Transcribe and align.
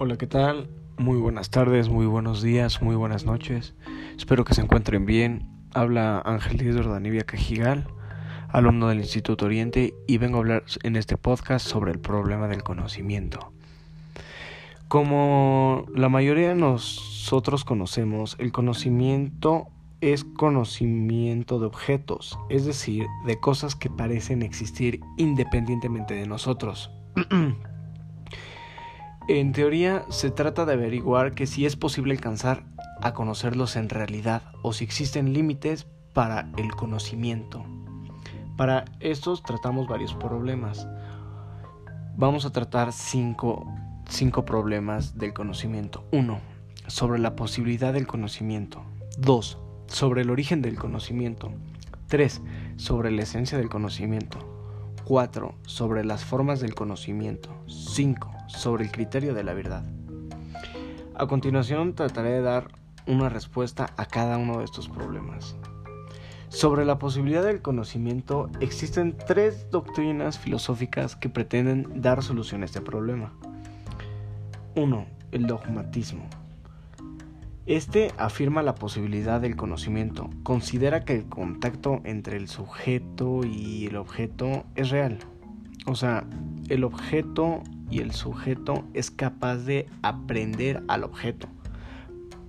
Hola, 0.00 0.16
¿qué 0.16 0.28
tal? 0.28 0.68
Muy 0.96 1.18
buenas 1.18 1.50
tardes, 1.50 1.88
muy 1.88 2.06
buenos 2.06 2.40
días, 2.40 2.80
muy 2.80 2.94
buenas 2.94 3.24
noches. 3.24 3.74
Espero 4.16 4.44
que 4.44 4.54
se 4.54 4.60
encuentren 4.60 5.06
bien. 5.06 5.48
Habla 5.74 6.22
Ángel 6.24 6.56
Díaz 6.56 6.86
Danivia 6.86 7.24
Cajigal, 7.24 7.88
alumno 8.48 8.86
del 8.86 9.00
Instituto 9.00 9.46
Oriente, 9.46 9.94
y 10.06 10.18
vengo 10.18 10.36
a 10.36 10.40
hablar 10.42 10.62
en 10.84 10.94
este 10.94 11.16
podcast 11.16 11.66
sobre 11.66 11.90
el 11.90 11.98
problema 11.98 12.46
del 12.46 12.62
conocimiento. 12.62 13.50
Como 14.86 15.86
la 15.92 16.08
mayoría 16.08 16.50
de 16.50 16.54
nosotros 16.54 17.64
conocemos, 17.64 18.36
el 18.38 18.52
conocimiento 18.52 19.66
es 20.00 20.22
conocimiento 20.22 21.58
de 21.58 21.66
objetos, 21.66 22.38
es 22.50 22.64
decir, 22.64 23.08
de 23.26 23.40
cosas 23.40 23.74
que 23.74 23.90
parecen 23.90 24.42
existir 24.42 25.00
independientemente 25.16 26.14
de 26.14 26.28
nosotros. 26.28 26.88
en 29.28 29.52
teoría 29.52 30.04
se 30.08 30.30
trata 30.30 30.64
de 30.64 30.72
averiguar 30.72 31.34
que 31.34 31.46
si 31.46 31.66
es 31.66 31.76
posible 31.76 32.14
alcanzar 32.14 32.64
a 33.00 33.14
conocerlos 33.14 33.76
en 33.76 33.88
realidad 33.88 34.42
o 34.62 34.72
si 34.72 34.84
existen 34.84 35.32
límites 35.32 35.86
para 36.12 36.50
el 36.56 36.70
conocimiento. 36.72 37.64
Para 38.56 38.84
estos 39.00 39.42
tratamos 39.42 39.86
varios 39.86 40.14
problemas. 40.14 40.88
Vamos 42.16 42.44
a 42.44 42.50
tratar 42.50 42.92
cinco, 42.92 43.72
cinco 44.08 44.44
problemas 44.44 45.16
del 45.16 45.32
conocimiento. 45.32 46.04
1. 46.10 46.40
Sobre 46.88 47.20
la 47.20 47.36
posibilidad 47.36 47.92
del 47.92 48.06
conocimiento. 48.06 48.82
2 49.18 49.58
sobre 49.88 50.22
el 50.22 50.30
origen 50.30 50.62
del 50.62 50.76
conocimiento. 50.76 51.50
3. 52.08 52.40
Sobre 52.76 53.10
la 53.10 53.22
esencia 53.22 53.58
del 53.58 53.68
conocimiento. 53.68 54.38
4. 55.08 55.54
Sobre 55.62 56.04
las 56.04 56.22
formas 56.22 56.60
del 56.60 56.74
conocimiento. 56.74 57.48
5. 57.66 58.30
Sobre 58.46 58.84
el 58.84 58.92
criterio 58.92 59.32
de 59.32 59.42
la 59.42 59.54
verdad. 59.54 59.82
A 61.14 61.26
continuación 61.26 61.94
trataré 61.94 62.32
de 62.32 62.42
dar 62.42 62.68
una 63.06 63.30
respuesta 63.30 63.86
a 63.96 64.04
cada 64.04 64.36
uno 64.36 64.58
de 64.58 64.66
estos 64.66 64.90
problemas. 64.90 65.56
Sobre 66.50 66.84
la 66.84 66.98
posibilidad 66.98 67.42
del 67.42 67.62
conocimiento 67.62 68.50
existen 68.60 69.16
tres 69.16 69.70
doctrinas 69.70 70.38
filosóficas 70.38 71.16
que 71.16 71.30
pretenden 71.30 72.02
dar 72.02 72.22
solución 72.22 72.60
a 72.60 72.66
este 72.66 72.82
problema. 72.82 73.32
1. 74.74 75.06
El 75.32 75.46
dogmatismo. 75.46 76.28
Este 77.68 78.12
afirma 78.16 78.62
la 78.62 78.74
posibilidad 78.74 79.42
del 79.42 79.54
conocimiento, 79.54 80.30
considera 80.42 81.04
que 81.04 81.14
el 81.14 81.26
contacto 81.26 82.00
entre 82.04 82.38
el 82.38 82.48
sujeto 82.48 83.42
y 83.44 83.84
el 83.84 83.96
objeto 83.96 84.64
es 84.74 84.88
real. 84.88 85.18
O 85.84 85.94
sea, 85.94 86.26
el 86.70 86.82
objeto 86.82 87.62
y 87.90 87.98
el 87.98 88.12
sujeto 88.12 88.86
es 88.94 89.10
capaz 89.10 89.56
de 89.66 89.86
aprender 90.00 90.82
al 90.88 91.04
objeto. 91.04 91.46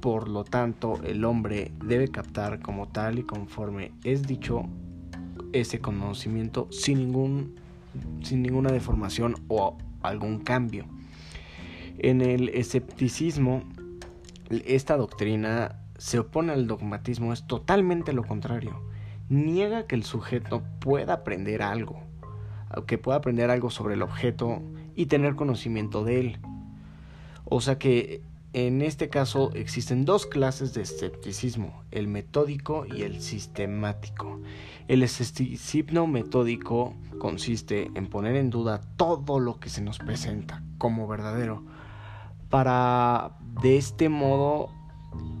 Por 0.00 0.28
lo 0.28 0.44
tanto, 0.44 1.00
el 1.02 1.24
hombre 1.24 1.72
debe 1.82 2.08
captar 2.08 2.60
como 2.60 2.86
tal 2.86 3.18
y 3.18 3.22
conforme 3.22 3.92
es 4.04 4.26
dicho 4.26 4.64
ese 5.54 5.80
conocimiento 5.80 6.68
sin, 6.70 6.98
ningún, 6.98 7.54
sin 8.22 8.42
ninguna 8.42 8.70
deformación 8.70 9.36
o 9.48 9.78
algún 10.02 10.40
cambio. 10.40 10.84
En 11.96 12.20
el 12.20 12.50
escepticismo 12.50 13.62
esta 14.50 14.96
doctrina 14.96 15.76
se 15.98 16.18
opone 16.18 16.52
al 16.52 16.66
dogmatismo, 16.66 17.32
es 17.32 17.46
totalmente 17.46 18.12
lo 18.12 18.24
contrario. 18.24 18.82
Niega 19.28 19.86
que 19.86 19.96
el 19.96 20.04
sujeto 20.04 20.62
pueda 20.80 21.14
aprender 21.14 21.62
algo, 21.62 22.00
que 22.86 22.98
pueda 22.98 23.18
aprender 23.18 23.50
algo 23.50 23.70
sobre 23.70 23.94
el 23.94 24.02
objeto 24.02 24.62
y 24.94 25.06
tener 25.06 25.34
conocimiento 25.34 26.04
de 26.04 26.20
él. 26.20 26.38
O 27.44 27.60
sea 27.60 27.78
que 27.78 28.22
en 28.52 28.80
este 28.80 29.08
caso 29.08 29.50
existen 29.54 30.04
dos 30.04 30.26
clases 30.26 30.72
de 30.72 30.82
escepticismo, 30.82 31.82
el 31.90 32.08
metódico 32.08 32.86
y 32.86 33.02
el 33.02 33.20
sistemático. 33.20 34.40
El 34.88 35.02
escepticismo 35.02 36.06
metódico 36.06 36.94
consiste 37.18 37.90
en 37.94 38.06
poner 38.06 38.36
en 38.36 38.50
duda 38.50 38.80
todo 38.96 39.40
lo 39.40 39.58
que 39.60 39.68
se 39.68 39.82
nos 39.82 39.98
presenta 39.98 40.62
como 40.78 41.06
verdadero 41.06 41.64
para 42.48 43.32
de 43.62 43.76
este 43.76 44.08
modo 44.08 44.70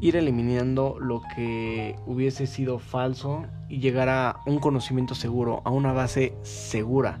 ir 0.00 0.16
eliminando 0.16 0.98
lo 0.98 1.22
que 1.34 1.96
hubiese 2.06 2.46
sido 2.46 2.78
falso 2.78 3.44
y 3.68 3.78
llegar 3.78 4.08
a 4.08 4.40
un 4.46 4.58
conocimiento 4.58 5.14
seguro, 5.14 5.62
a 5.64 5.70
una 5.70 5.92
base 5.92 6.34
segura. 6.42 7.20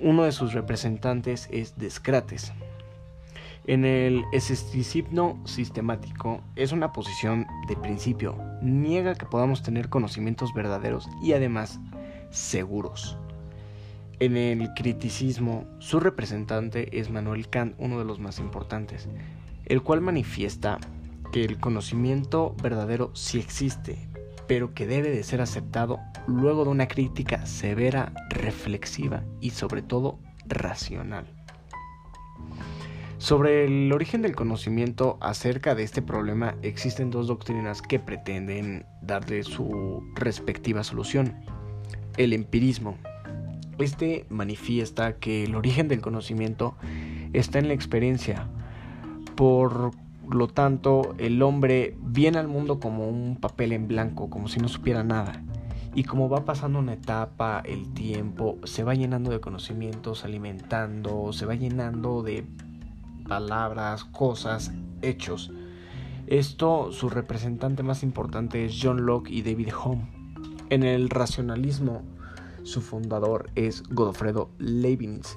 Uno 0.00 0.24
de 0.24 0.32
sus 0.32 0.52
representantes 0.52 1.48
es 1.50 1.76
Descrates. 1.76 2.52
En 3.66 3.84
el 3.84 4.24
escepticismo 4.32 5.40
sistemático 5.44 6.40
es 6.56 6.72
una 6.72 6.92
posición 6.92 7.46
de 7.68 7.76
principio, 7.76 8.36
niega 8.60 9.14
que 9.14 9.26
podamos 9.26 9.62
tener 9.62 9.88
conocimientos 9.88 10.52
verdaderos 10.52 11.08
y 11.22 11.32
además 11.32 11.78
seguros. 12.30 13.16
En 14.18 14.36
el 14.36 14.72
criticismo, 14.74 15.64
su 15.78 16.00
representante 16.00 16.98
es 16.98 17.10
Manuel 17.10 17.48
Kant, 17.48 17.74
uno 17.78 17.98
de 17.98 18.04
los 18.04 18.18
más 18.18 18.40
importantes, 18.40 19.08
el 19.64 19.82
cual 19.82 20.00
manifiesta 20.00 20.78
que 21.32 21.44
el 21.44 21.58
conocimiento 21.58 22.54
verdadero 22.62 23.10
sí 23.14 23.38
existe, 23.38 24.08
pero 24.46 24.74
que 24.74 24.86
debe 24.86 25.10
de 25.10 25.22
ser 25.22 25.40
aceptado 25.40 25.98
luego 26.26 26.64
de 26.64 26.70
una 26.70 26.88
crítica 26.88 27.46
severa, 27.46 28.12
reflexiva 28.30 29.24
y 29.40 29.50
sobre 29.50 29.82
todo 29.82 30.18
racional. 30.46 31.26
Sobre 33.22 33.64
el 33.66 33.92
origen 33.92 34.20
del 34.20 34.34
conocimiento 34.34 35.16
acerca 35.20 35.76
de 35.76 35.84
este 35.84 36.02
problema 36.02 36.56
existen 36.62 37.10
dos 37.10 37.28
doctrinas 37.28 37.80
que 37.80 38.00
pretenden 38.00 38.84
darle 39.00 39.44
su 39.44 40.02
respectiva 40.16 40.82
solución. 40.82 41.36
El 42.16 42.32
empirismo, 42.32 42.98
este 43.78 44.26
manifiesta 44.28 45.18
que 45.18 45.44
el 45.44 45.54
origen 45.54 45.86
del 45.86 46.00
conocimiento 46.00 46.76
está 47.32 47.60
en 47.60 47.68
la 47.68 47.74
experiencia. 47.74 48.48
Por 49.36 49.92
lo 50.30 50.48
tanto, 50.48 51.14
el 51.18 51.42
hombre 51.42 51.96
viene 52.00 52.38
al 52.38 52.48
mundo 52.48 52.80
como 52.80 53.08
un 53.08 53.36
papel 53.36 53.72
en 53.72 53.88
blanco, 53.88 54.30
como 54.30 54.48
si 54.48 54.60
no 54.60 54.68
supiera 54.68 55.02
nada. 55.02 55.42
Y 55.94 56.04
como 56.04 56.28
va 56.28 56.44
pasando 56.44 56.78
una 56.78 56.94
etapa, 56.94 57.60
el 57.64 57.92
tiempo 57.92 58.58
se 58.64 58.82
va 58.82 58.94
llenando 58.94 59.30
de 59.30 59.40
conocimientos, 59.40 60.24
alimentando, 60.24 61.32
se 61.32 61.44
va 61.44 61.54
llenando 61.54 62.22
de 62.22 62.46
palabras, 63.28 64.04
cosas, 64.04 64.72
hechos. 65.02 65.52
Esto, 66.26 66.92
su 66.92 67.10
representante 67.10 67.82
más 67.82 68.02
importante 68.02 68.64
es 68.64 68.78
John 68.80 69.04
Locke 69.04 69.30
y 69.30 69.42
David 69.42 69.68
Hume. 69.84 70.08
En 70.70 70.82
el 70.82 71.10
racionalismo, 71.10 72.02
su 72.62 72.80
fundador 72.80 73.50
es 73.54 73.82
Godofredo 73.90 74.50
Leibniz. 74.58 75.36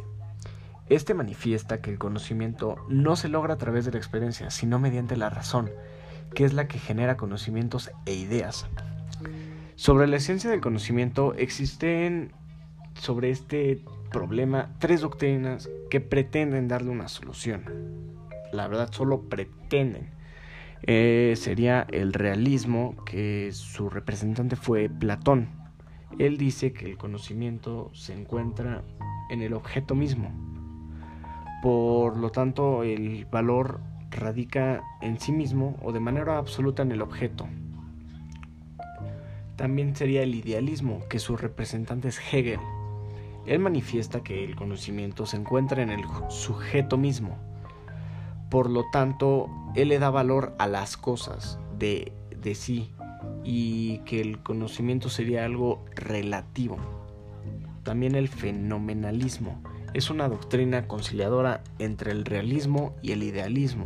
Este 0.90 1.14
manifiesta 1.14 1.82
que 1.82 1.92
el 1.92 1.98
conocimiento 1.98 2.76
no 2.90 3.16
se 3.16 3.30
logra 3.30 3.56
a 3.56 3.58
través 3.58 3.86
de 3.86 3.92
la 3.92 3.98
experiencia, 3.98 4.50
sino 4.52 4.80
mediante 4.80 5.18
la 5.18 5.30
razón, 5.30 5.72
que 6.34 6.46
es 6.46 6.54
la 6.54 6.68
que 6.68 6.80
genera 6.80 7.18
conocimientos 7.18 7.92
e 8.06 8.14
ideas. 8.14 8.68
Sobre 9.76 10.08
la 10.08 10.18
esencia 10.18 10.50
del 10.50 10.62
conocimiento 10.62 11.34
existen 11.34 12.34
sobre 12.94 13.30
este 13.30 13.84
problema 14.12 14.74
tres 14.80 15.02
doctrinas 15.02 15.70
que 15.90 16.02
pretenden 16.02 16.68
darle 16.68 16.92
una 16.92 17.08
solución. 17.08 17.66
La 18.54 18.68
verdad 18.68 18.92
solo 18.92 19.24
pretenden. 19.24 20.12
Eh, 20.84 21.34
sería 21.36 21.88
el 21.90 22.14
realismo, 22.14 22.96
que 23.06 23.50
su 23.52 23.90
representante 23.90 24.56
fue 24.56 24.88
Platón 24.88 25.66
él 26.20 26.38
dice 26.38 26.72
que 26.72 26.86
el 26.86 26.98
conocimiento 26.98 27.92
se 27.94 28.14
encuentra 28.14 28.84
en 29.30 29.42
el 29.42 29.54
objeto 29.54 29.96
mismo. 29.96 30.55
Por 31.66 32.18
lo 32.18 32.30
tanto, 32.30 32.84
el 32.84 33.26
valor 33.26 33.80
radica 34.12 34.84
en 35.02 35.20
sí 35.20 35.32
mismo 35.32 35.76
o 35.82 35.92
de 35.94 36.00
manera 36.00 36.38
absoluta 36.38 36.84
en 36.84 36.92
el 36.92 37.02
objeto. 37.02 37.48
También 39.56 39.96
sería 39.96 40.22
el 40.22 40.36
idealismo, 40.36 41.02
que 41.10 41.18
su 41.18 41.38
representante 41.38 42.10
es 42.10 42.20
Hegel. 42.32 42.60
Él 43.48 43.58
manifiesta 43.58 44.22
que 44.22 44.44
el 44.44 44.56
conocimiento 44.56 45.26
se 45.26 45.38
encuentra 45.38 45.82
en 45.82 45.90
el 45.90 46.04
sujeto 46.30 46.98
mismo. 46.98 47.36
Por 48.52 48.70
lo 48.70 48.84
tanto, 48.92 49.50
él 49.74 49.88
le 49.88 49.98
da 49.98 50.12
valor 50.12 50.54
a 50.60 50.68
las 50.68 50.98
cosas 50.98 51.58
de, 51.80 52.14
de 52.44 52.54
sí 52.54 52.92
y 53.44 54.02
que 54.06 54.22
el 54.22 54.38
conocimiento 54.44 55.10
sería 55.10 55.46
algo 55.46 55.84
relativo. 55.96 56.78
También 57.82 58.14
el 58.14 58.28
fenomenalismo 58.28 59.64
es 59.96 60.10
una 60.10 60.28
doctrina 60.28 60.90
conciliadora 60.90 61.64
entre 61.80 62.12
el 62.12 62.26
realismo 62.26 62.98
y 63.02 63.14
el 63.14 63.24
idealismo, 63.24 63.86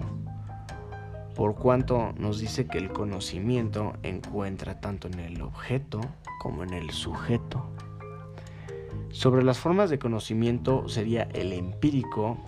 por 1.36 1.54
cuanto 1.54 2.14
nos 2.18 2.40
dice 2.40 2.66
que 2.66 2.80
el 2.80 2.92
conocimiento 2.92 3.94
encuentra 4.02 4.82
tanto 4.82 5.08
en 5.08 5.20
el 5.20 5.44
objeto 5.44 6.02
como 6.40 6.64
en 6.64 6.74
el 6.74 6.90
sujeto. 6.90 7.64
Sobre 9.12 9.44
las 9.44 9.60
formas 9.60 9.92
de 9.92 10.00
conocimiento 10.00 10.90
sería 10.90 11.30
el 11.34 11.54
empírico, 11.54 12.40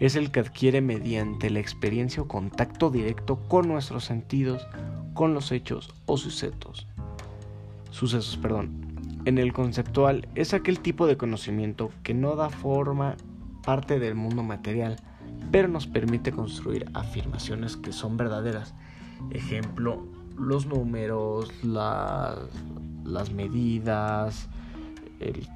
es 0.00 0.16
el 0.16 0.30
que 0.30 0.40
adquiere 0.40 0.80
mediante 0.80 1.50
la 1.50 1.60
experiencia 1.60 2.22
o 2.22 2.26
contacto 2.26 2.88
directo 2.88 3.36
con 3.48 3.68
nuestros 3.68 4.04
sentidos, 4.06 4.66
con 5.12 5.34
los 5.34 5.52
hechos 5.52 5.92
o 6.06 6.16
sucesos. 6.16 6.86
Sucesos, 7.90 8.38
perdón. 8.38 8.83
En 9.24 9.38
el 9.38 9.54
conceptual 9.54 10.28
es 10.34 10.52
aquel 10.52 10.80
tipo 10.80 11.06
de 11.06 11.16
conocimiento 11.16 11.90
que 12.02 12.12
no 12.12 12.36
da 12.36 12.50
forma 12.50 13.16
parte 13.64 13.98
del 13.98 14.14
mundo 14.14 14.42
material, 14.42 14.96
pero 15.50 15.66
nos 15.66 15.86
permite 15.86 16.30
construir 16.30 16.84
afirmaciones 16.92 17.78
que 17.78 17.92
son 17.92 18.18
verdaderas. 18.18 18.74
Ejemplo, 19.30 20.06
los 20.36 20.66
números, 20.66 21.50
las 21.64 23.32
medidas, 23.32 24.48
el 25.20 25.48